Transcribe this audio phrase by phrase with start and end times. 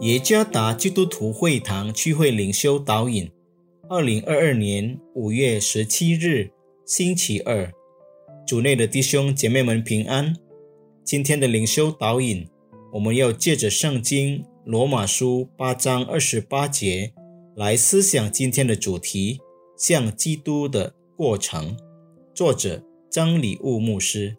[0.00, 3.30] 耶加达基督徒会堂区会领袖导引，
[3.88, 6.50] 二零二二年五月十七日，
[6.84, 7.72] 星期二，
[8.46, 10.36] 主内的弟兄姐妹们平安。
[11.02, 12.46] 今天的领袖导引，
[12.92, 17.14] 我们要借着圣经罗马书八章二十八节
[17.56, 19.40] 来思想今天的主题：
[19.78, 21.74] 向基督的过程。
[22.34, 24.36] 作者张礼物牧师。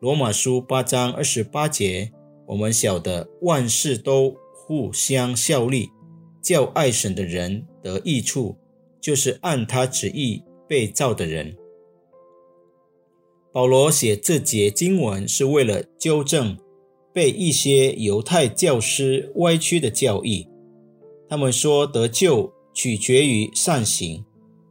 [0.00, 2.12] 罗马书八章二十八节，
[2.48, 4.36] 我们晓得万事都
[4.72, 5.90] 互相效力，
[6.40, 8.56] 叫爱神的人得益处，
[9.02, 11.54] 就是按他旨意被造的人。
[13.52, 16.56] 保罗写这节经文是为了纠正
[17.12, 20.48] 被一些犹太教师歪曲的教义。
[21.28, 24.24] 他们说得救取决于善行，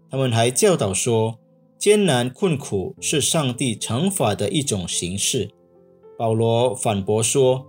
[0.09, 1.37] 他们还教导说。
[1.77, 5.49] 艰难困苦是上帝惩罚的一种形式。
[6.17, 7.65] 保罗反驳说，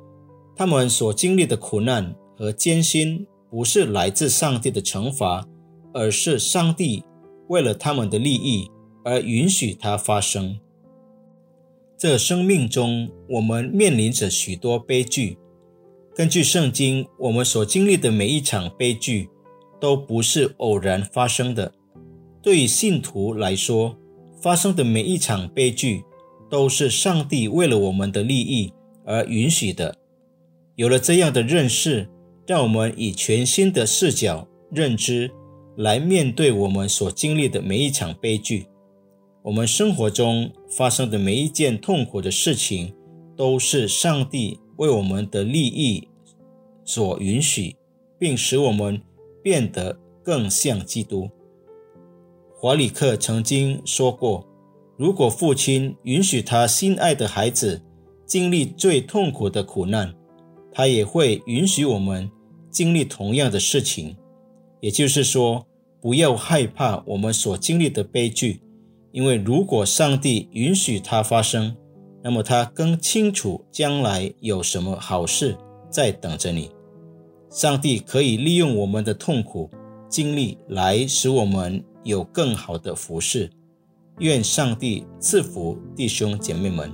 [0.57, 5.47] 他们所经历的苦难和艰辛不是来自上帝的惩罚，
[5.95, 7.05] 而是上帝
[7.49, 8.69] 为了他们的利益
[9.05, 10.59] 而允许它发生。
[11.97, 15.39] 这生命中，我们面临着许多悲剧。
[16.17, 19.29] 根据圣经，我们所经历的每一场悲剧
[19.81, 21.73] 都不是偶然发生的。
[22.43, 23.97] 对于信徒来说，
[24.41, 26.03] 发生的每一场悲剧，
[26.51, 28.73] 都是上帝为了我们的利益
[29.07, 29.95] 而允许的。
[30.75, 32.09] 有了这样的认识，
[32.47, 35.31] 让我们以全新的视角认知
[35.77, 38.67] 来面对我们所经历的每一场悲剧。
[39.43, 42.95] 我们生活中发生的每一件痛苦的事情，
[43.37, 46.09] 都是上帝为我们的利益
[46.85, 47.77] 所允许，
[48.19, 49.01] 并使我们
[49.43, 51.29] 变得更像基督。
[52.55, 54.47] 华里克曾经说过
[54.97, 57.83] ：“如果父亲允许他心爱的孩子
[58.25, 60.15] 经历最痛苦的苦难，
[60.73, 62.31] 他也会允许我们
[62.71, 64.17] 经历同样的事情。
[64.81, 65.67] 也就是说，
[66.01, 68.63] 不要害怕我们所经历的悲剧，
[69.13, 71.77] 因为如果上帝允许它发生，
[72.23, 75.57] 那么他更清楚将来有什么好事
[75.91, 76.71] 在等着你。
[77.51, 79.71] 上帝可以利用我们的痛苦
[80.09, 83.49] 经历来使我们。”有更好的服饰，
[84.19, 86.93] 愿上帝赐福弟兄姐妹们。